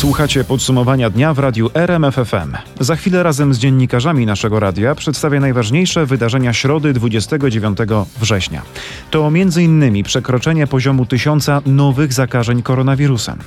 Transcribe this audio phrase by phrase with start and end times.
[0.00, 2.56] Słuchacie podsumowania dnia w radiu RMFFM.
[2.80, 7.78] Za chwilę razem z dziennikarzami naszego radia przedstawię najważniejsze wydarzenia środy 29
[8.20, 8.62] września.
[9.10, 10.02] To m.in.
[10.02, 13.38] przekroczenie poziomu tysiąca nowych zakażeń koronawirusem.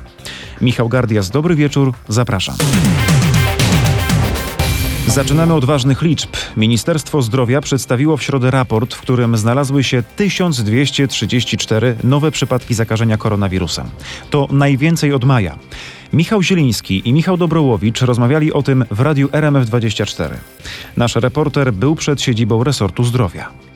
[0.62, 2.56] Michał Gardias, dobry wieczór, zapraszam.
[5.08, 6.30] Zaczynamy od ważnych liczb.
[6.58, 13.90] Ministerstwo Zdrowia przedstawiło w środę raport, w którym znalazły się 1234 nowe przypadki zakażenia koronawirusem.
[14.30, 15.58] To najwięcej od maja.
[16.14, 20.30] Michał Zieliński i Michał Dobrołowicz rozmawiali o tym w radiu RMF24.
[20.98, 23.73] Nasz reporter był przed siedzibą resortu zdrowia.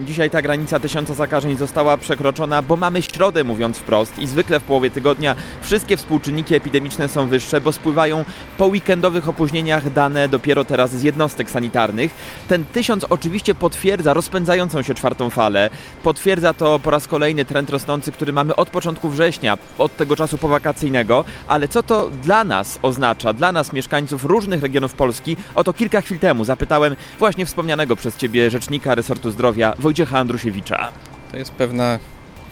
[0.00, 4.62] Dzisiaj ta granica tysiąca zakażeń została przekroczona, bo mamy środę, mówiąc wprost, i zwykle w
[4.62, 8.24] połowie tygodnia wszystkie współczynniki epidemiczne są wyższe, bo spływają
[8.58, 12.14] po weekendowych opóźnieniach dane dopiero teraz z jednostek sanitarnych.
[12.48, 15.70] Ten tysiąc oczywiście potwierdza rozpędzającą się czwartą falę.
[16.02, 20.38] Potwierdza to po raz kolejny trend rosnący, który mamy od początku września, od tego czasu
[20.38, 21.24] powakacyjnego.
[21.48, 25.36] Ale co to dla nas oznacza, dla nas mieszkańców różnych regionów Polski?
[25.54, 30.92] Oto kilka chwil temu zapytałem właśnie wspomnianego przez Ciebie rzecznika resortu zdrowia, Wojciecha Andrusiewicza.
[31.30, 31.98] To jest pewna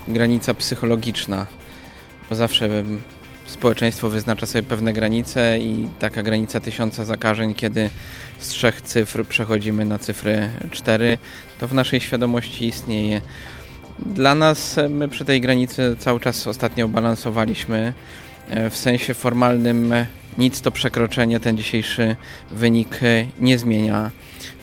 [0.09, 1.47] granica psychologiczna,
[2.31, 2.69] bo zawsze
[3.47, 7.91] społeczeństwo wyznacza sobie pewne granice i taka granica tysiąca zakażeń, kiedy
[8.39, 11.19] z trzech cyfr przechodzimy na cyfry cztery,
[11.59, 13.21] to w naszej świadomości istnieje.
[13.99, 17.93] Dla nas my przy tej granicy cały czas ostatnio balansowaliśmy.
[18.51, 19.95] E, W sensie formalnym
[20.39, 22.17] nic to przekroczenie, ten dzisiejszy
[22.51, 24.11] wynik e, nie zmienia.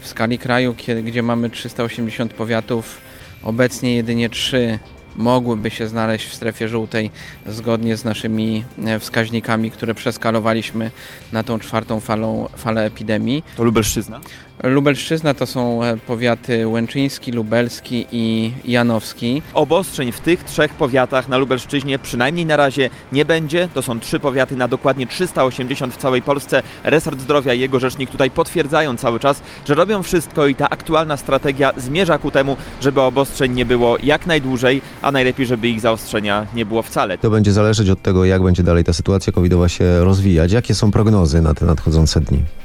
[0.02, 3.02] W skali kraju, gdzie mamy 380 powiatów,
[3.44, 4.80] obecnie jedynie 3
[5.16, 7.12] mogłyby się znaleźć w strefie żółtej
[7.46, 10.92] zgodnie z naszymi e, wskaźnikami, które przeskalowaliśmy
[11.32, 13.44] na tą czwartą falą, falę epidemii.
[13.58, 14.22] To Lubelszczyzna.
[14.64, 19.42] Lubelszczyzna to są e, powiaty łęczyński, lubelski i janowski.
[19.54, 23.70] Obostrzeń w tych trzech powiatach na Lubelszczyźnie przynajmniej na razie nie będzie.
[23.74, 26.64] To są trzy powiaty na dokładnie 380 w całej Polsce.
[26.84, 31.18] Resort Zdrowia i jego rzecznik tutaj potwierdzają cały czas, że robią wszystko i ta aktualna
[31.18, 36.48] strategia zmierza ku temu, żeby obostrzeń nie było jak najdłużej, a najlepiej, żeby ich zaostrzenia
[36.56, 37.18] nie było wcale.
[37.18, 40.52] To będzie zależeć od tego, jak będzie dalej ta sytuacja covidowa się rozwijać.
[40.52, 42.65] Jakie są prognozy na te nadchodzące dni?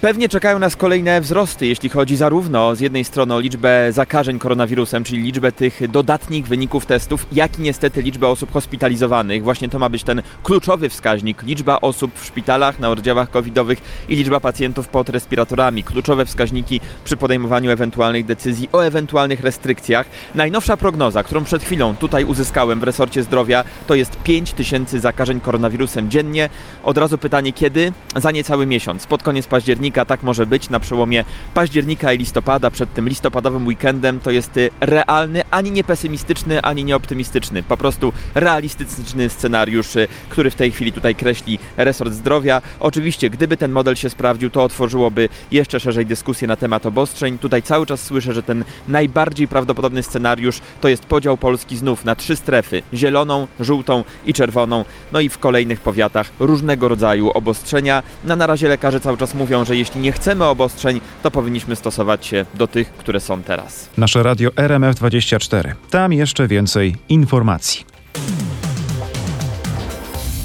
[0.00, 5.04] Pewnie czekają nas kolejne wzrosty, jeśli chodzi zarówno z jednej strony o liczbę zakażeń koronawirusem,
[5.04, 9.42] czyli liczbę tych dodatnich wyników testów, jak i niestety liczbę osób hospitalizowanych.
[9.42, 11.42] Właśnie to ma być ten kluczowy wskaźnik.
[11.42, 13.78] Liczba osób w szpitalach, na oddziałach covidowych
[14.08, 15.84] i liczba pacjentów pod respiratorami.
[15.84, 20.06] Kluczowe wskaźniki przy podejmowaniu ewentualnych decyzji o ewentualnych restrykcjach.
[20.34, 25.40] Najnowsza prognoza, którą przed chwilą tutaj uzyskałem w resorcie zdrowia, to jest 5 tysięcy zakażeń
[25.40, 26.48] koronawirusem dziennie.
[26.82, 27.92] Od razu pytanie kiedy?
[28.16, 32.94] Za niecały miesiąc, pod koniec października tak może być na przełomie października i listopada, przed
[32.94, 38.12] tym listopadowym weekendem, to jest y, realny, ani nie pesymistyczny, ani nie optymistyczny, po prostu
[38.34, 42.62] realistyczny scenariusz, y, który w tej chwili tutaj kreśli resort zdrowia.
[42.80, 47.38] Oczywiście, gdyby ten model się sprawdził, to otworzyłoby jeszcze szerzej dyskusję na temat obostrzeń.
[47.38, 52.14] Tutaj cały czas słyszę, że ten najbardziej prawdopodobny scenariusz to jest podział Polski znów na
[52.14, 54.84] trzy strefy: zieloną, żółtą i czerwoną.
[55.12, 58.02] No i w kolejnych powiatach różnego rodzaju obostrzenia.
[58.24, 62.26] No, na razie lekarze cały czas mówią, że jeśli nie chcemy obostrzeń, to powinniśmy stosować
[62.26, 63.88] się do tych, które są teraz.
[63.96, 65.74] Nasze radio RMF24.
[65.90, 67.84] Tam jeszcze więcej informacji.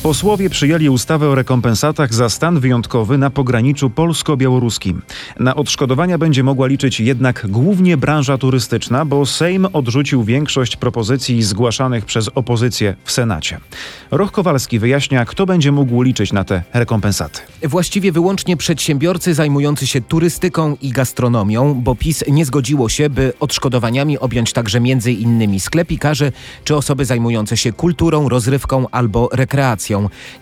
[0.04, 5.02] Posłowie przyjęli ustawę o rekompensatach za stan wyjątkowy na pograniczu polsko-białoruskim.
[5.40, 12.06] Na odszkodowania będzie mogła liczyć jednak głównie branża turystyczna, bo Sejm odrzucił większość propozycji zgłaszanych
[12.06, 13.60] przez opozycję w Senacie.
[14.12, 17.40] Roch Kowalski wyjaśnia, kto będzie mógł liczyć na te rekompensaty.
[17.64, 24.20] Właściwie wyłącznie przedsiębiorcy zajmujący się turystyką i gastronomią, bo PiS nie zgodziło się, by odszkodowaniami
[24.20, 26.32] objąć także między innymi sklepikarzy
[26.64, 29.93] czy osoby zajmujące się kulturą, rozrywką albo rekreacją.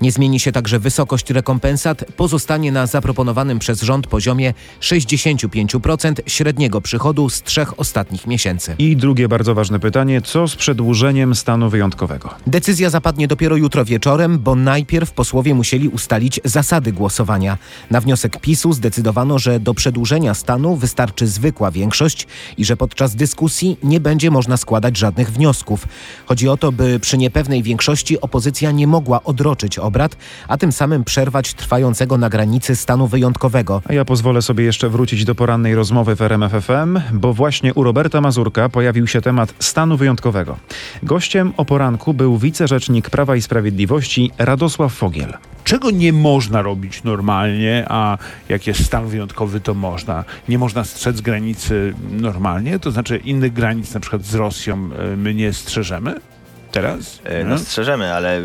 [0.02, 7.30] Nie zmieni się także wysokość rekompensat, pozostanie na zaproponowanym przez rząd poziomie 65% średniego przychodu
[7.30, 8.76] z trzech ostatnich miesięcy.
[8.80, 12.30] I drugie bardzo ważne pytanie, co z przedłużeniem stanu wyjątkowego?
[12.48, 17.58] Decyzja zapadnie dopiero jutro wieczorem, bo najpierw posłowie musieli ustalić zasady głosowania.
[17.92, 22.28] Na wniosek PiSu zdecydowano, że do przedłużenia stanu wystarczy zwykła większość
[22.58, 25.88] i że podczas dyskusji nie będzie można składać żadnych wniosków.
[26.26, 30.18] Chodzi o to, by przy niepewnej większości opozycja nie mogła odroczyć obrad,
[30.48, 33.82] a tym samym przerwać trwającego na granicy stanu wyjątkowego.
[33.90, 37.84] A ja pozwolę sobie jeszcze wrócić do porannej rozmowy w RMF FM, bo właśnie u
[37.84, 40.58] Roberta Mazurka pojawił się temat stanu wyjątkowego.
[41.04, 45.34] Gościem o poranku był wicerzecznik Prawa i Sprawiedliwości Radosław Fogiel.
[45.64, 48.18] czego nie można robić normalnie, a
[48.50, 50.24] jak jest stan wyjątkowy, to można.
[50.50, 55.34] Nie można strzec granicy normalnie, to znaczy innych granic, na przykład z Rosją, e, my
[55.34, 56.31] nie strzeżemy?
[56.72, 57.20] Teraz?
[57.24, 57.50] E, Nie?
[57.50, 58.38] No strzeżemy, ale...
[58.38, 58.42] e,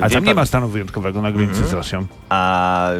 [0.00, 1.70] A tam nie ma stanu wyjątkowego na granicy Mhm.
[1.70, 2.06] z Rosją.
[2.28, 2.90] A,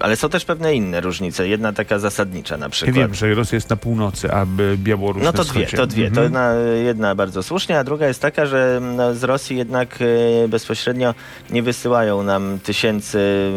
[0.00, 1.48] ale są też pewne inne różnice.
[1.48, 2.96] Jedna taka zasadnicza na Ja przykład.
[2.96, 4.46] wiem, że Rosja jest na północy, a
[4.76, 6.10] Białoruś No to dwie, to dwie.
[6.10, 6.84] To Mhm.
[6.84, 9.98] jedna, bardzo słusznie, a druga jest taka, że no, z Rosji jednak
[10.44, 11.14] e, bezpośrednio
[11.50, 13.50] nie wysyłają nam tysięcy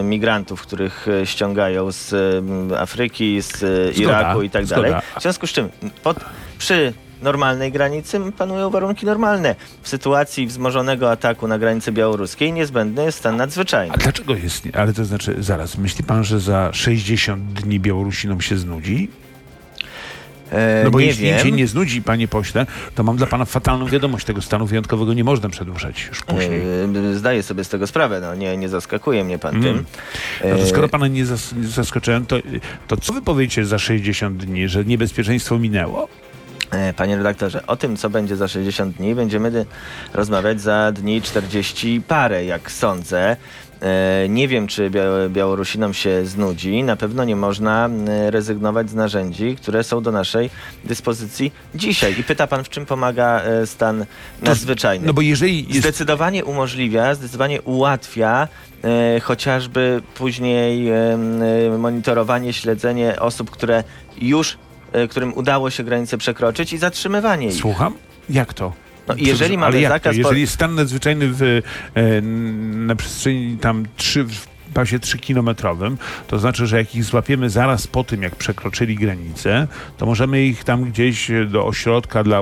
[0.00, 2.12] e, migrantów, których e, ściągają z
[2.72, 3.62] e, Afryki, z
[3.98, 4.92] Iraku i tak dalej.
[5.18, 5.68] W związku z czym
[6.02, 6.16] pod,
[6.58, 9.54] przy normalnej granicy panują warunki normalne.
[9.82, 13.94] W sytuacji wzmożonego ataku na granicy białoruskiej niezbędny jest stan nadzwyczajny.
[13.94, 18.40] A dlaczego jest, nie- ale to znaczy, zaraz, myśli pan, że za 60 dni Białorusinom
[18.40, 19.08] się znudzi?
[20.52, 21.38] E, No bo nie jeśli wiem.
[21.38, 25.24] się nie znudzi, panie pośle, to mam dla pana fatalną wiadomość, tego stanu wyjątkowego nie
[25.24, 26.60] można przedłużać już później.
[27.12, 29.64] E, Zdaję sobie z tego sprawę, no nie, nie zaskakuje mnie pan Mm.
[29.74, 29.84] tym.
[30.50, 32.36] No to E, skoro pana nie, zas, nie zaskoczyłem, to,
[32.88, 36.08] to co wy powiecie za 60 dni, że niebezpieczeństwo minęło?
[36.72, 39.66] E, Panie redaktorze, o tym, co będzie za 60 dni, będziemy
[40.14, 43.36] rozmawiać za dni 40 parę, jak sądzę.
[43.82, 46.82] E, Nie wiem, czy Bia- Białorusinom się znudzi.
[46.82, 50.50] Na pewno nie można e, rezygnować z narzędzi, które są do naszej
[50.84, 52.20] dyspozycji dzisiaj.
[52.20, 54.04] I pyta pan, w czym pomaga stan
[54.42, 55.06] nadzwyczajny?
[55.06, 58.48] No bo jeżeli jest Zdecydowanie umożliwia, zdecydowanie ułatwia
[58.84, 61.18] e, chociażby później e,
[61.78, 63.84] monitorowanie, śledzenie osób, które
[64.20, 64.56] już,
[64.92, 67.54] E, którym udało się granicę przekroczyć i zatrzymywanie ich.
[67.54, 67.94] Słucham?
[68.30, 68.72] Jak to?
[69.08, 70.16] No, jeżeli mamy zakaz...
[70.16, 71.60] Jeżeli jest stan nadzwyczajny w, e,
[72.76, 75.96] na przestrzeni tam 3, w pasie 3-kilometrowym,
[76.26, 79.66] to znaczy, że jak ich złapiemy zaraz po tym, jak przekroczyli granicę,
[79.96, 82.40] to możemy ich tam gdzieś e, do ośrodka dla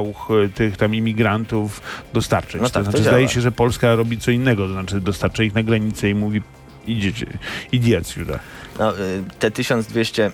[0.55, 1.81] tych tam imigrantów
[2.13, 2.61] dostarczyć.
[2.61, 5.43] No tak, to znaczy, to zdaje się, że Polska robi co innego, to znaczy dostarcza
[5.43, 6.43] ich na granicę i mówi
[6.87, 7.27] idziecie,
[7.73, 8.33] idiec, Juda.
[8.33, 8.43] Tak.
[8.79, 10.31] No, y, te 1200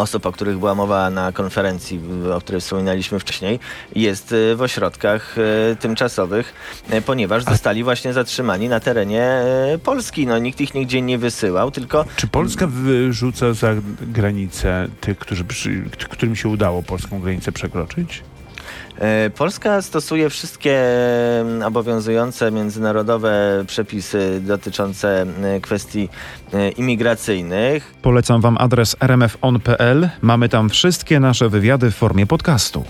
[0.00, 2.00] osób, o których była mowa na konferencji,
[2.34, 3.58] o której wspominaliśmy wcześniej,
[3.94, 6.54] jest y, w ośrodkach y, tymczasowych,
[6.92, 9.42] y, ponieważ zostali właśnie zatrzymani na terenie
[9.84, 10.26] Polski.
[10.26, 13.68] No, nikt ich nigdzie nie wysyłał, tylko Czy Polska wyrzuca za
[14.00, 15.44] granicę tych, którzy
[16.10, 18.22] którym się udało polską granicę przekroczyć?
[19.00, 20.80] E, Polska stosuje wszystkie
[21.40, 26.08] mm, obowiązujące międzynarodowe przepisy dotyczące e, kwestii
[26.52, 27.94] e, imigracyjnych.
[28.02, 30.08] Polecam Wam adres rmfon.pl.
[30.22, 32.84] Mamy tam wszystkie nasze wywiady w formie podcastu.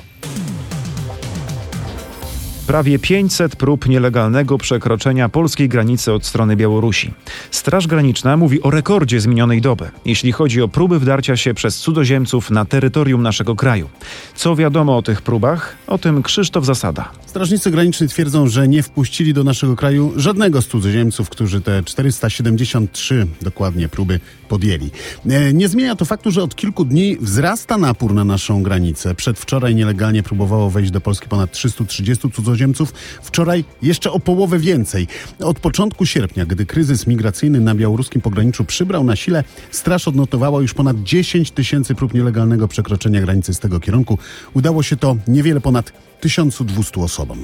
[2.70, 7.12] Prawie 500 prób nielegalnego przekroczenia polskiej granicy od strony Białorusi.
[7.50, 11.78] Straż Graniczna mówi o rekordzie z minionej doby, jeśli chodzi o próby wdarcia się przez
[11.78, 13.88] cudzoziemców na terytorium naszego kraju.
[14.34, 15.76] Co wiadomo o tych próbach?
[15.86, 17.12] O tym Krzysztof Zasada.
[17.26, 23.26] Strażnicy graniczni twierdzą, że nie wpuścili do naszego kraju żadnego z cudzoziemców, którzy te 473
[23.42, 24.20] dokładnie próby
[24.50, 24.90] podjęli.
[25.30, 29.14] E, Nie zmienia to faktu, że od kilku dni wzrasta napór na naszą granicę.
[29.14, 35.06] Przedwczoraj nielegalnie próbowało wejść do Polski ponad 330 cudzoziemców, wczoraj jeszcze o połowę więcej.
[35.38, 40.74] Od początku sierpnia, gdy kryzys migracyjny na białoruskim pograniczu przybrał na sile, straż odnotowała już
[40.74, 44.18] ponad 10 tysięcy prób nielegalnego przekroczenia granicy z tego kierunku.
[44.54, 47.38] Udało się to niewiele ponad 1200 osobom.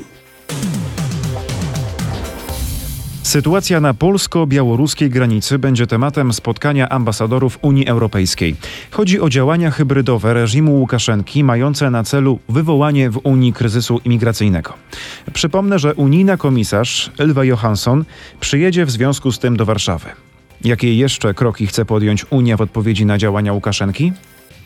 [3.27, 8.57] Sytuacja na polsko-białoruskiej granicy będzie tematem spotkania ambasadorów Unii Europejskiej.
[8.91, 14.73] Chodzi o działania hybrydowe reżimu Łukaszenki mające na celu wywołanie w Unii kryzysu imigracyjnego.
[15.33, 18.05] Przypomnę, że unijna komisarz Ylva Johansson
[18.41, 20.09] przyjedzie w związku z tym do Warszawy.
[20.65, 24.13] Jakie jeszcze kroki chce podjąć Unia w odpowiedzi na działania Łukaszenki?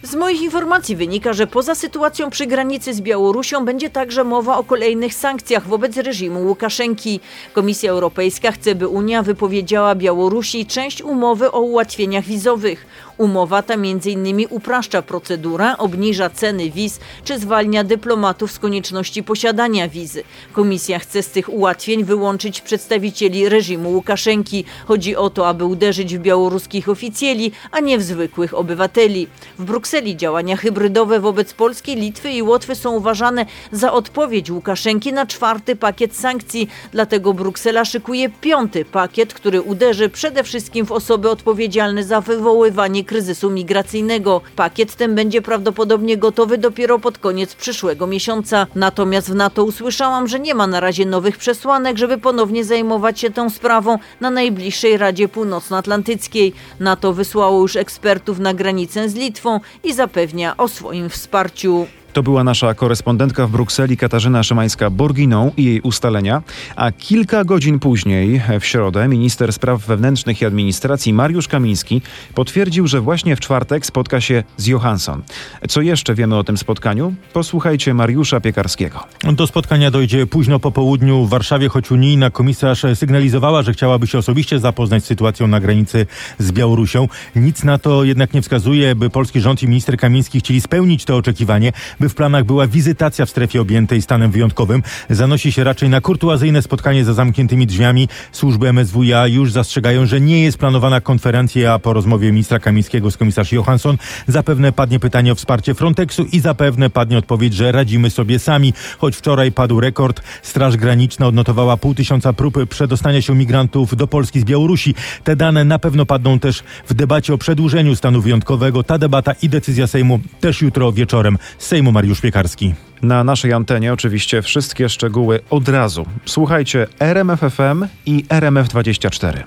[0.03, 4.65] Z moich informacji wynika, że poza sytuacją przy granicy z Białorusią będzie także mowa o
[4.65, 7.21] kolejnych sankcjach wobec reżimu Łukaszenki.
[7.53, 12.87] Komisja Europejska chce, by Unia wypowiedziała Białorusi część umowy o ułatwieniach wizowych.
[13.21, 14.47] Umowa ta m.in.
[14.51, 20.23] upraszcza procedurę, obniża ceny wiz czy zwalnia dyplomatów z konieczności posiadania wizy.
[20.53, 24.65] Komisja chce z tych ułatwień wyłączyć przedstawicieli reżimu Łukaszenki.
[24.87, 29.29] Chodzi o to, aby uderzyć w białoruskich oficjeli, a nie w zwykłych obywateli.
[29.59, 35.27] W Brukseli działania hybrydowe wobec Polski, Litwy i Łotwy są uważane za odpowiedź Łukaszenki na
[35.27, 36.69] czwarty pakiet sankcji.
[36.93, 43.51] Dlatego Bruksela szykuje piąty pakiet, który uderzy przede wszystkim w osoby odpowiedzialne za wywoływanie kryzysu
[43.51, 44.41] migracyjnego.
[44.57, 48.67] Pakiet ten będzie prawdopodobnie gotowy dopiero pod koniec przyszłego miesiąca.
[48.75, 53.31] Natomiast w NATO usłyszałam, że nie ma na razie nowych przesłanek, żeby ponownie zajmować się
[53.31, 56.53] tą sprawą na najbliższej Radzie Północnoatlantyckiej.
[56.81, 61.87] NATO wysłało już ekspertów na granicę z Litwą i zapewnia o swoim wsparciu.
[62.13, 66.43] To była nasza korespondentka w Brukseli Katarzyna Szymańska-Borginą i jej ustalenia,
[66.77, 72.03] a kilka godzin później, w środę, minister spraw wewnętrznych i administracji Mariusz Kamiński
[72.35, 75.23] potwierdził, że właśnie w czwartek spotka się z Johansson.
[75.69, 77.15] Co jeszcze wiemy o tym spotkaniu?
[77.33, 79.05] Posłuchajcie Mariusza Piekarskiego.
[79.33, 84.19] Do spotkania dojdzie późno po południu w Warszawie, choć unijna komisarz sygnalizowała, że chciałaby się
[84.19, 86.07] osobiście zapoznać z sytuacją na granicy
[86.39, 87.09] z Białorusią.
[87.37, 91.17] Nic na to jednak nie wskazuje, by polski rząd i minister Kamiński chcieli spełnić to
[91.17, 94.83] oczekiwanie, by w planach była wizytacja w strefie objętej stanem wyjątkowym.
[95.11, 98.09] Zanosi się raczej na kurtuazyjne spotkanie za zamkniętymi drzwiami.
[98.33, 103.17] Służby MSWiA już zastrzegają, że nie jest planowana konferencja, a po rozmowie ministra Kamińskiego z
[103.17, 108.39] komisarz Johansson zapewne padnie pytanie o wsparcie Frontexu i zapewne padnie odpowiedź, że radzimy sobie
[108.39, 108.73] sami.
[108.99, 114.41] Choć wczoraj padł rekord, Straż Graniczna odnotowała pół tysiąca prób przedostania się migrantów do Polski
[114.41, 114.95] z Białorusi.
[115.25, 118.83] Te dane na pewno padną też w debacie o przedłużeniu stanu wyjątkowego.
[118.83, 121.39] Ta debata i decyzja Sejmu też jutro wieczorem.
[121.59, 122.75] Z Sejmu Mariusz Piekarski.
[123.03, 126.07] Na naszej antenie oczywiście wszystkie szczegóły od razu.
[126.25, 129.43] Słuchajcie RMFFM i RMF24.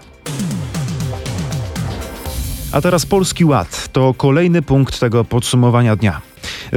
[2.72, 6.22] A teraz Polski Ład to kolejny punkt tego podsumowania dnia.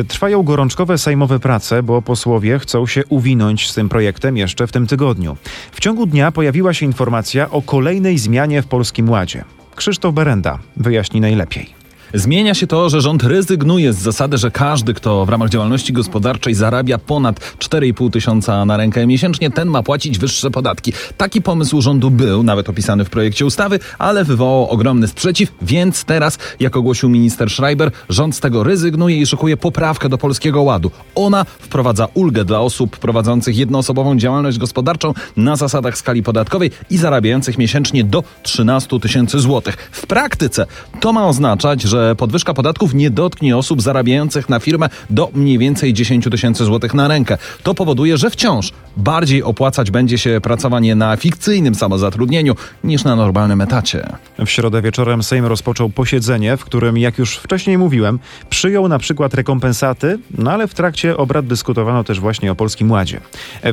[0.08, 4.86] Trwają gorączkowe sejmowe prace, bo posłowie chcą się uwinąć z tym projektem jeszcze w tym
[4.86, 5.36] tygodniu.
[5.72, 9.44] W ciągu dnia pojawiła się informacja o kolejnej zmianie w Polskim Ładzie.
[9.76, 11.75] Krzysztof Berenda wyjaśni najlepiej.
[12.16, 16.54] Zmienia się to, że rząd rezygnuje z zasady, że każdy, kto w ramach działalności gospodarczej
[16.54, 20.92] zarabia ponad 4,5 tysiąca na rękę miesięcznie, ten ma płacić wyższe podatki.
[21.16, 26.38] Taki pomysł rządu był, nawet opisany w projekcie ustawy, ale wywołał ogromny sprzeciw, więc teraz,
[26.60, 30.90] jak ogłosił minister Schreiber, rząd z tego rezygnuje i szykuje poprawkę do Polskiego Ładu.
[31.14, 37.58] Ona wprowadza ulgę dla osób prowadzących jednoosobową działalność gospodarczą na zasadach skali podatkowej i zarabiających
[37.58, 39.76] miesięcznie do 13 tysięcy złotych.
[39.92, 40.66] W praktyce
[41.00, 45.94] to ma oznaczać, że podwyżka podatków nie dotknie osób zarabiających na firmę do mniej więcej
[45.94, 47.38] 10 tysięcy złotych na rękę.
[47.62, 53.60] To powoduje, że wciąż bardziej opłacać będzie się pracowanie na fikcyjnym samozatrudnieniu niż na normalnym
[53.60, 54.08] etacie.
[54.38, 58.18] W środę wieczorem Sejm rozpoczął posiedzenie, w którym, jak już wcześniej mówiłem,
[58.50, 63.20] przyjął na przykład rekompensaty, no ale w trakcie obrad dyskutowano też właśnie o Polskim Ładzie.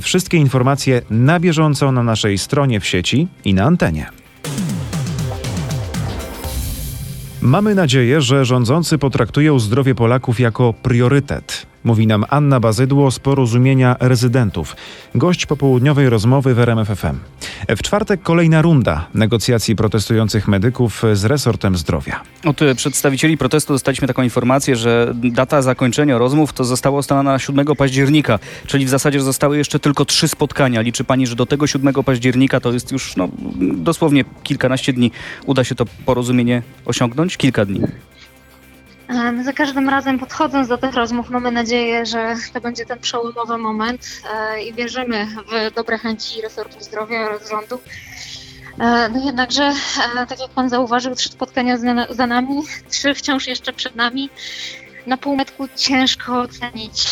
[0.02, 4.23] Wszystkie informacje na bieżąco na naszej stronie w sieci i na antenie.
[7.44, 11.73] Mamy nadzieję, że rządzący potraktują zdrowie Polaków jako priorytet.
[11.84, 14.76] Mówi nam Anna Bazydło z Porozumienia Rezydentów,
[15.16, 17.20] gość popołudniowej rozmowy w RMFFM.
[17.70, 22.22] W czwartek kolejna runda negocjacji protestujących medyków z resortem zdrowia.
[22.46, 27.66] Od przedstawicieli protestu dostaliśmy taką informację, że data zakończenia rozmów to została ustalona na 7
[27.66, 30.82] października, czyli w zasadzie zostały jeszcze tylko trzy spotkania.
[30.82, 33.30] Liczy pani, że do tego 7 października to jest już no,
[33.62, 35.12] dosłownie kilkanaście dni.
[35.46, 37.38] Uda się to porozumienie osiągnąć?
[37.38, 37.82] Kilka dni.
[39.46, 44.22] Za każdym razem podchodząc do tych rozmów mamy nadzieję, że to będzie ten przełomowy moment
[44.56, 45.28] e, i wierzymy
[45.72, 47.80] w dobre chęci resortu zdrowia oraz rządu.
[48.80, 49.64] E, No jednakże,
[50.16, 51.78] e, tak jak Pan zauważył, trzy spotkania
[52.10, 54.30] za- nami, trzy wciąż jeszcze przed nami.
[55.08, 57.08] Na półmetku ciężko ocenić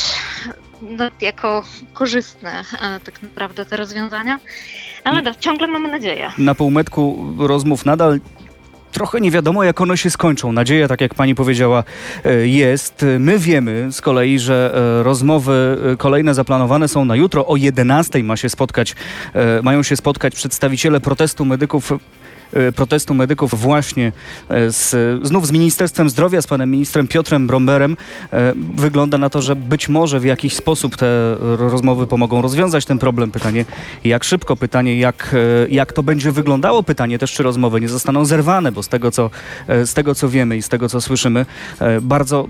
[0.81, 2.63] no, jako korzystne
[3.05, 4.39] tak naprawdę te rozwiązania,
[5.03, 6.31] ale no, ciągle mamy nadzieję.
[6.38, 8.19] Na półmetku rozmów nadal
[8.91, 10.51] trochę nie wiadomo, jak one się skończą.
[10.51, 11.83] Nadzieja, tak jak pani powiedziała,
[12.25, 13.05] e, jest.
[13.19, 17.48] My wiemy z kolei, że e, rozmowy e, kolejne zaplanowane są na jutro.
[17.48, 18.95] O 11 ma się spotkać,
[19.63, 21.91] mają się spotkać przedstawiciele protestu medyków
[22.75, 24.12] protestu medyków właśnie
[24.50, 24.96] e, z,
[25.27, 27.98] znów z Ministerstwem Zdrowia, z panem ministrem Piotrem Bromberem.
[28.34, 32.86] E, Wygląda na to, że być może w jakiś sposób te ro- rozmowy pomogą rozwiązać
[32.86, 33.31] ten problem.
[33.31, 33.65] Pytanie,
[34.03, 38.25] jak szybko, pytanie, jak, e, jak to będzie wyglądało, pytanie też, czy rozmowy nie zostaną
[38.25, 39.29] zerwane, bo z tego, co,
[39.67, 41.46] e, z tego, co wiemy i z tego, co słyszymy,
[41.79, 42.48] e, bardzo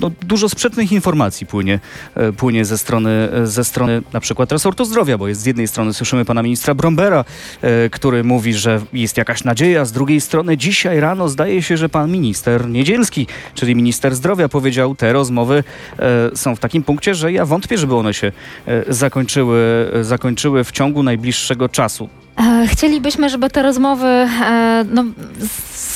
[0.00, 1.80] no, dużo sprzecznych informacji płynie,
[2.14, 5.94] e, płynie ze strony, ze strony na przykład resortu zdrowia, bo jest z jednej strony
[5.94, 7.24] słyszymy pana ministra Brombera,
[7.62, 11.88] e, który mówi, że jest jakaś nadzieja, z drugiej strony dzisiaj rano zdaje się, że
[11.88, 15.64] pan minister Niedzielski, czyli minister zdrowia powiedział, te rozmowy
[15.98, 18.32] e, są w takim punkcie, że ja wątpię, żeby one się
[18.66, 22.08] e, zakończyły, e, zakończyły w ciągu najbliższego czasu.
[22.36, 25.04] E, Chcielibyśmy, żeby te rozmowy e, no,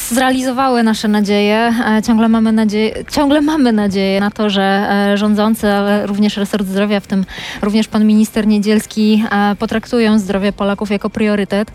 [0.08, 1.74] zrealizowały nasze nadzieje.
[1.98, 7.00] E, Ciągle mamy nadzieję, ciągle mamy nadzieję na to, że rządzący, ale również resort zdrowia,
[7.00, 7.24] w tym
[7.62, 9.24] również pan minister Niedzielski,
[9.58, 11.70] potraktują zdrowie Polaków jako priorytet.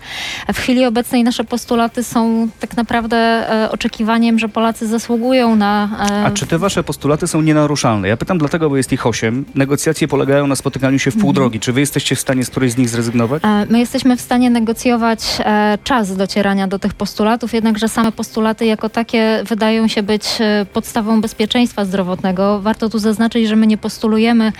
[0.54, 5.90] W chwili obecnej nasze postulaty są tak naprawdę oczekiwaniem, że Polacy zasługują na.
[6.26, 8.08] A czy te wasze postulaty są nienaruszalne?
[8.08, 9.46] Ja pytam dlatego, bo jest ich osiem.
[9.56, 11.60] Negocjacje polegają na spotykaniu się w pół drogi.
[11.60, 13.44] Czy wy jesteście w stanie z którejś z nich zrezygnować?
[13.70, 18.90] My jesteśmy w stanie negocjować e, czas docierania do tych postulatów, jednakże same postulaty jako
[18.90, 22.62] takie wydają się być e, podstawą bezpieczeństwa zdrowotnego.
[22.62, 24.52] Warto tu zaznaczyć, że my nie postulujemy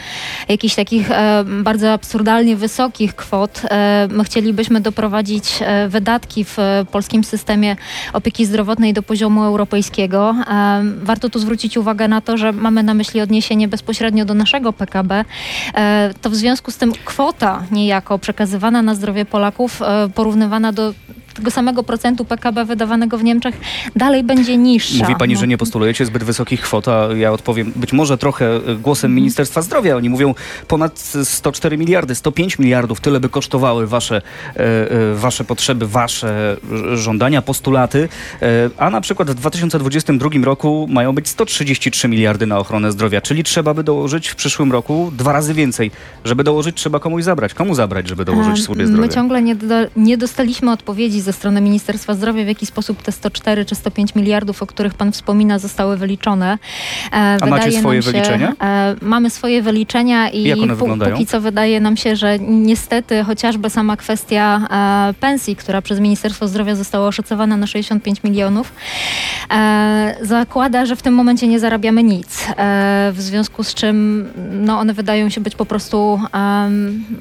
[0.50, 3.62] jakichś takich e, bardzo absurdalnie wysokich kwot.
[4.10, 6.58] My chcielibyśmy doprowadzić wydatki w
[6.92, 7.76] polskim systemie
[8.14, 10.36] opieki zdrowotnej do poziomu europejskiego.
[11.04, 15.26] Warto tu zwrócić uwagę na to, że mamy na myśli odniesienie bezpośrednio do naszego PKB.
[16.22, 19.82] To w związku z tym kwota niejako przekazywana na zdrowie Polaków,
[20.16, 20.94] porównywana do
[21.36, 23.56] tego samego procentu PKB wydawanego w Niemczech,
[23.96, 25.04] dalej będzie niższa.
[25.04, 25.40] Mówi pani, No.
[25.40, 29.62] że nie postulujecie zbyt wysokich kwot, a ja odpowiem być może trochę e, głosem Ministerstwa
[29.62, 29.96] Zdrowia.
[29.96, 30.36] Oni mówią
[30.68, 34.16] ponad 104 miliardy, 105 miliardów, tyle by kosztowały wasze,
[34.56, 34.60] e,
[35.12, 36.58] e, wasze potrzeby, wasze
[36.94, 38.10] żądania, postulaty,
[38.78, 43.74] a na przykład w 2022 roku mają być 133 miliardy na ochronę zdrowia, czyli trzeba
[43.74, 45.92] by dołożyć w przyszłym roku dwa razy więcej.
[46.26, 47.54] Żeby dołożyć, trzeba komuś zabrać.
[47.54, 49.08] Komu zabrać, żeby dołożyć służbie zdrowia?
[49.08, 53.12] My ciągle nie, do, nie dostaliśmy odpowiedzi ze strony Ministerstwa Zdrowia, w jaki sposób te
[53.12, 56.58] 104 czy 105 miliardów, o których Pan wspomina, zostały wyliczone.
[57.14, 58.54] E, A macie swoje nam się, wyliczenia?
[58.62, 61.12] E, mamy swoje wyliczenia i Jak one wyglądają?
[61.12, 64.68] póki co wydaje nam się, że niestety chociażby sama kwestia
[65.10, 68.74] e, pensji, która przez Ministerstwo Zdrowia została oszacowana na 65 milionów,
[70.22, 72.46] zakłada, że w tym momencie nie zarabiamy nic.
[73.12, 76.20] W związku z czym no, one wydają się być po prostu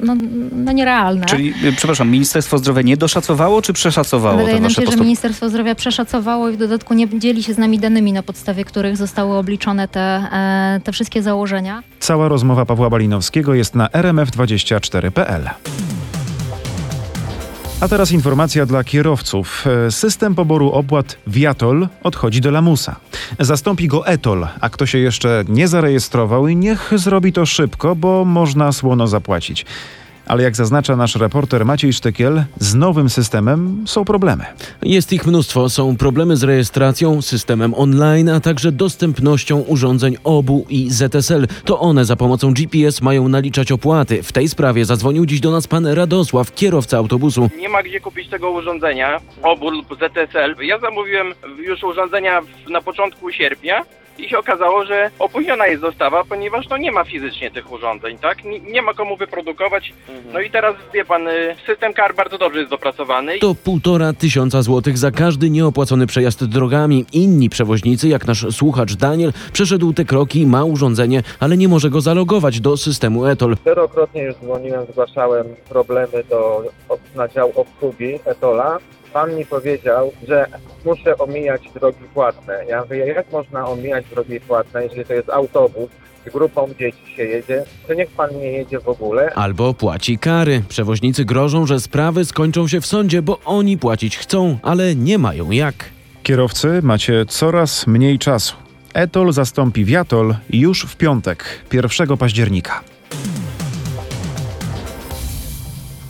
[0.00, 0.16] no,
[0.52, 1.26] no nierealne.
[1.26, 3.93] Czyli, przepraszam, Ministerstwo Zdrowia nie doszacowało czy przeszacowało
[4.36, 4.96] Wydaje te nam się, że?
[4.96, 8.96] Ministerstwo Zdrowia przeszacowało i w dodatku nie dzieli się z nami danymi, na podstawie których
[8.96, 11.82] zostały obliczone te, e, te wszystkie założenia.
[12.00, 15.50] Cała rozmowa Pawła Balinowskiego jest na rmf24.pl.
[17.80, 19.64] A teraz informacja dla kierowców.
[19.86, 22.96] E, System poboru opłat Viatol odchodzi do lamusa.
[23.40, 28.24] Zastąpi go Etol, a kto się jeszcze nie zarejestrował i niech zrobi to szybko, bo
[28.24, 29.66] można słono zapłacić.
[30.26, 34.44] Ale jak zaznacza nasz reporter Maciej Sztykiel, z nowym systemem są problemy.
[34.82, 35.68] Jest ich mnóstwo.
[35.68, 41.46] Są problemy z rejestracją, systemem online, a także dostępnością urządzeń OBU i ZSL.
[41.64, 44.22] To one za pomocą GPS mają naliczać opłaty.
[44.22, 47.50] W tej sprawie zadzwonił dziś do nas pan Radosław, kierowca autobusu.
[47.58, 50.54] Nie ma gdzie kupić tego urządzenia, obór lub ZSL.
[50.60, 52.40] Ja zamówiłem już urządzenia
[52.70, 53.84] na początku sierpnia
[54.18, 58.44] i się okazało, że opóźniona jest dostawa, ponieważ no nie ma fizycznie tych urządzeń, tak?
[58.44, 59.92] Nie, nie ma komu wyprodukować.
[60.32, 63.38] No i teraz wie pan, y, system kar bardzo dobrze jest dopracowany.
[63.38, 67.04] To półtora tysiąca złotych za każdy nieopłacony przejazd drogami.
[67.12, 72.00] Inni przewoźnicy, jak nasz słuchacz Daniel, przeszedł te kroki, ma urządzenie, ale nie może go
[72.00, 73.56] zalogować do systemu ETOL.
[73.66, 76.62] Wielokrotnie już dzwoniłem, zgłaszałem problemy do
[77.16, 78.78] na dział obsługi Etola.
[79.14, 80.46] Pan mi powiedział, że
[80.84, 82.64] muszę omijać drogi płatne.
[82.68, 85.90] Ja mówię, jak można omijać drogi płatne, jeżeli to jest autobus,
[86.26, 89.32] z grupą dzieci się jedzie, to niech pan nie jedzie w ogóle.
[89.34, 90.62] Albo płaci kary.
[90.68, 95.50] Przewoźnicy grożą, że sprawy skończą się w sądzie, bo oni płacić chcą, ale nie mają
[95.50, 95.74] jak.
[96.22, 98.54] Kierowcy macie coraz mniej czasu.
[98.94, 102.93] Etol zastąpi Viatol już w piątek, 1 października.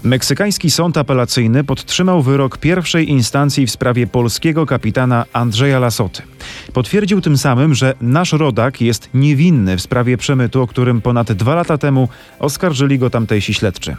[0.04, 6.22] Meksykański sąd apelacyjny podtrzymał wyrok pierwszej instancji w sprawie polskiego kapitana Andrzeja Lasoty.
[6.72, 11.54] Potwierdził tym samym, że nasz rodak jest niewinny w sprawie przemytu, o którym ponad dwa
[11.54, 13.96] lata temu oskarżyli go tamtejsi śledczy.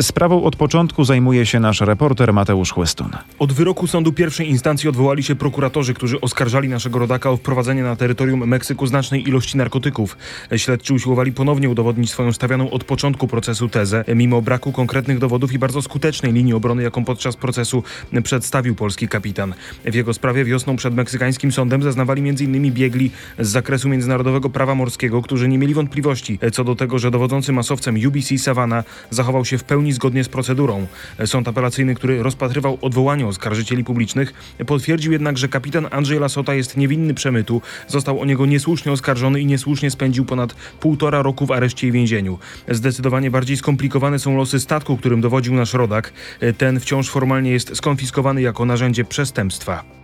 [0.00, 3.10] Sprawą od początku zajmuje się nasz reporter Mateusz Chłystun.
[3.38, 7.96] Od wyroku sądu pierwszej instancji odwołali się prokuratorzy, którzy oskarżali naszego rodaka o wprowadzenie na
[7.96, 10.16] terytorium Meksyku znacznej ilości narkotyków.
[10.56, 15.58] Śledczy usiłowali ponownie udowodnić swoją stawianą od początku procesu tezę, mimo braku konkretnych dowodów i
[15.58, 17.82] bardzo skutecznej linii obrony, jaką podczas procesu
[18.22, 19.54] przedstawił polski kapitan.
[19.84, 22.72] W jego sprawie wiosną przed meksykańskim sądem zeznawali m.in.
[22.72, 27.52] biegli z zakresu międzynarodowego prawa morskiego, którzy nie mieli wątpliwości co do tego, że dowodzący
[27.52, 30.86] masowcem UBC Savannah zachował się w pełni zgodnie z procedurą.
[31.26, 34.34] Sąd apelacyjny, który rozpatrywał odwołanie oskarżycieli publicznych,
[34.66, 39.46] potwierdził jednak, że kapitan Andrzej Lasota jest niewinny przemytu, został o niego niesłusznie oskarżony i
[39.46, 42.38] niesłusznie spędził ponad półtora roku w areszcie i więzieniu.
[42.68, 46.12] Zdecydowanie bardziej skomplikowane są losy statku, którym dowodził nasz rodak.
[46.58, 50.01] Ten wciąż formalnie jest skonfiskowany jako narzędzie przestępstwa.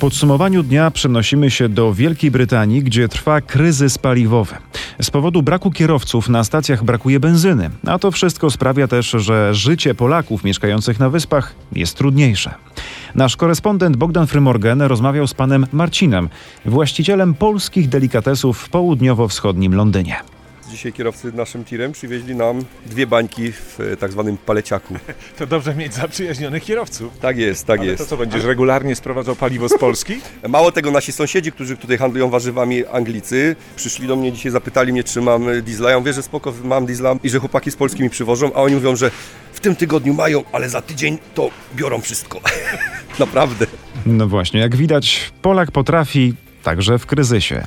[0.00, 4.54] Podsumowaniu dnia przenosimy się do Wielkiej Brytanii, gdzie trwa kryzys paliwowy.
[5.02, 9.94] Z powodu braku kierowców na stacjach brakuje benzyny, a to wszystko sprawia też, że życie
[9.94, 12.54] Polaków mieszkających na wyspach jest trudniejsze.
[13.14, 16.28] Nasz korespondent Bogdan Frymorgan rozmawiał z panem Marcinem,
[16.64, 20.16] właścicielem polskich delikatesów w południowo-wschodnim Londynie.
[20.70, 24.94] Dzisiaj kierowcy naszym tirem przywieźli nam dwie bańki w tak zwanym paleciaku.
[25.38, 27.18] To dobrze mieć zaprzyjaźnionych kierowców.
[27.18, 28.02] Tak jest, tak Ale jest.
[28.02, 30.20] to co, będziesz regularnie sprowadzał paliwo z Polski?
[30.48, 35.04] Mało tego, nasi sąsiedzi, którzy tutaj handlują warzywami Anglicy, przyszli do mnie dzisiaj, zapytali mnie,
[35.04, 35.90] czy mam diesla.
[35.90, 38.74] Ja mówię, że spoko, mam diesla i że chłopaki z Polski mi przywożą, a oni
[38.74, 39.10] mówią, że
[39.52, 42.40] w tym tygodniu mają, ale za tydzień to biorą wszystko.
[43.18, 43.66] Naprawdę.
[44.06, 47.66] No właśnie, jak widać, Polak potrafi także w kryzysie.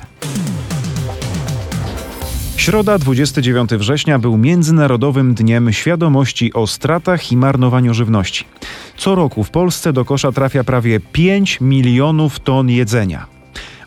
[2.64, 8.44] Środa 29 września był Międzynarodowym Dniem Świadomości o stratach i marnowaniu żywności.
[8.96, 13.33] Co roku w Polsce do kosza trafia prawie 5 milionów ton jedzenia.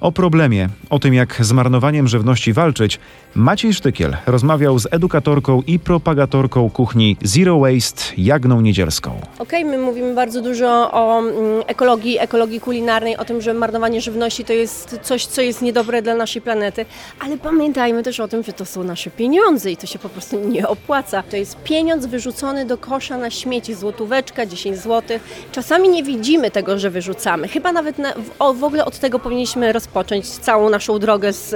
[0.01, 2.99] O problemie, o tym jak z marnowaniem żywności walczyć,
[3.35, 9.21] Maciej Sztykiel rozmawiał z edukatorką i propagatorką kuchni Zero Waste Jagną Niedzielską.
[9.39, 11.33] Okej, my mówimy bardzo dużo o mm,
[11.67, 16.15] ekologii, ekologii kulinarnej, o tym, że marnowanie żywności to jest coś, co jest niedobre dla
[16.15, 16.85] naszej planety,
[17.19, 20.39] ale pamiętajmy też o tym, że to są nasze pieniądze i to się po prostu
[20.39, 21.23] nie opłaca.
[21.23, 25.19] To jest pieniądz wyrzucony do kosza na śmieci, złotóweczka, 10 zł.
[25.51, 27.47] Czasami nie widzimy tego, że wyrzucamy.
[27.47, 29.86] Chyba nawet na, w, w ogóle od tego powinniśmy rozpocząć
[30.41, 31.53] całą naszą drogę z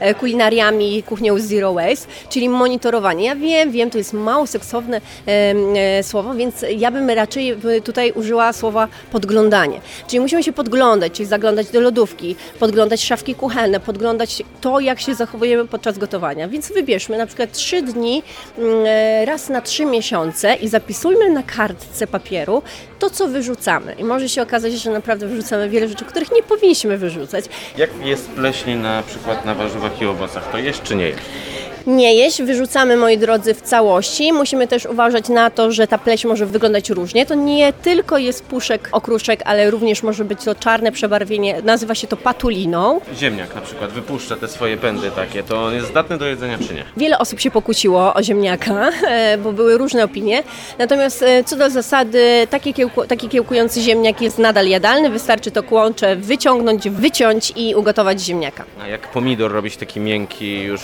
[0.00, 3.24] e, kulinariami, kuchnią Zero Waste, czyli monitorowanie.
[3.24, 8.12] Ja wiem, wiem, to jest mało seksowne e, słowo, więc ja bym raczej e, tutaj
[8.12, 9.80] użyła słowa podglądanie.
[10.06, 15.14] Czyli musimy się podglądać, czyli zaglądać do lodówki, podglądać szafki kuchenne, podglądać to, jak się
[15.14, 16.48] zachowujemy podczas gotowania.
[16.48, 18.22] Więc wybierzmy na przykład trzy dni,
[18.58, 22.62] mm, e, raz na trzy miesiące i zapisujmy na kartce papieru
[22.98, 23.94] to, co wyrzucamy.
[23.98, 27.44] I może się okazać, że naprawdę wyrzucamy wiele rzeczy, których nie powinniśmy wyrzucać.
[27.76, 31.22] Jak jest pleśń na przykład na warzywach i owocach, to jest czy nie jest?
[31.86, 32.42] Nie jeść.
[32.42, 34.32] Wyrzucamy, moi drodzy, w całości.
[34.32, 37.26] Musimy też uważać na to, że ta pleśń może wyglądać różnie.
[37.26, 41.62] To nie tylko jest puszek, okruszek, ale również może być to czarne przebarwienie.
[41.62, 43.00] Nazywa się to patuliną.
[43.16, 46.74] Ziemniak na przykład wypuszcza te swoje pędy takie, to on jest zdatny do jedzenia czy
[46.74, 46.84] nie?
[46.96, 50.42] Wiele osób się pokłóciło o ziemniaka, e, bo były różne opinie.
[50.78, 55.10] Natomiast e, co do zasady, taki, kiełku, taki kiełkujący ziemniak jest nadal jadalny.
[55.10, 58.64] Wystarczy to kłącze wyciągnąć, wyciąć i ugotować ziemniaka.
[58.82, 60.80] A jak pomidor robić taki miękki, już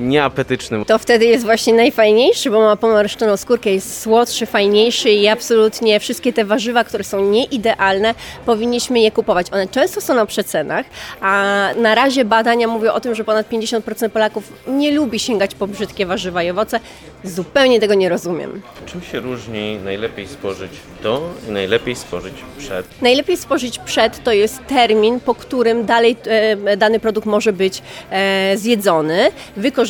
[0.00, 0.84] nieapetyczny?
[0.84, 6.32] To wtedy jest właśnie najfajniejszy, bo ma pomarszczoną skórkę, jest słodszy, fajniejszy i absolutnie wszystkie
[6.32, 8.14] te warzywa, które są nieidealne,
[8.46, 9.46] powinniśmy je kupować.
[9.52, 10.86] One często są na przecenach,
[11.20, 15.66] a na razie badania mówią o tym, że ponad 50% Polaków nie lubi sięgać po
[15.66, 16.80] brzydkie warzywa i owoce.
[17.24, 18.62] Zupełnie tego nie rozumiem.
[18.86, 20.70] Czym się różni najlepiej spożyć
[21.02, 23.02] do i najlepiej spożyć przed?
[23.02, 28.52] Najlepiej spożyć przed to jest termin, po którym dalej e, dany produkt może być e,
[28.56, 29.89] zjedzony, wykorzystany,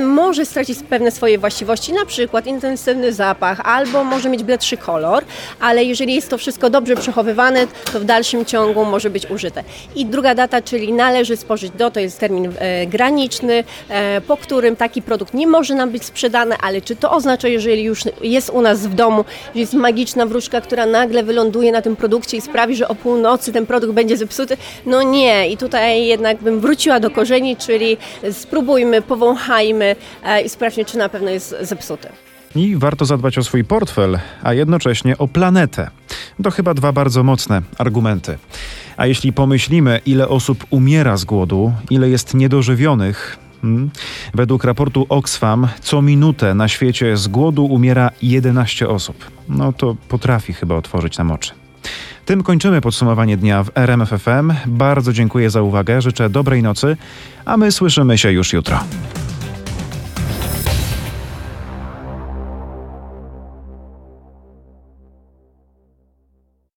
[0.00, 5.24] może stracić pewne swoje właściwości, na przykład intensywny zapach albo może mieć bledszy kolor,
[5.60, 9.64] ale jeżeli jest to wszystko dobrze przechowywane, to w dalszym ciągu może być użyte.
[9.96, 14.76] I druga data, czyli należy spożyć do, to jest termin e, graniczny, e, po którym
[14.76, 18.60] taki produkt nie może nam być sprzedany, ale czy to oznacza, jeżeli już jest u
[18.60, 22.76] nas w domu, że jest magiczna wróżka, która nagle wyląduje na tym produkcie i sprawi,
[22.76, 24.56] że o północy ten produkt będzie zepsuty?
[24.86, 25.48] No nie.
[25.48, 27.96] I tutaj jednak bym wróciła do korzeni, czyli
[28.32, 29.39] spróbujmy, powąchajmy
[30.24, 32.08] e, i sprawdźmy, czy na pewno jest zepsuty.
[32.54, 35.90] I warto zadbać o swój portfel, a jednocześnie o planetę.
[36.42, 38.38] To chyba dwa bardzo mocne argumenty.
[38.96, 43.90] A jeśli pomyślimy, ile osób umiera z głodu, ile jest niedożywionych, hmm,
[44.34, 49.30] według raportu Oxfam co minutę na świecie z głodu umiera 11 osób.
[49.48, 51.52] No to potrafi chyba otworzyć nam oczy.
[52.24, 54.52] Tym kończymy podsumowanie dnia w RMFFM.
[54.66, 56.96] Bardzo dziękuję za uwagę, życzę dobrej nocy,
[57.44, 58.80] a my słyszymy się już jutro.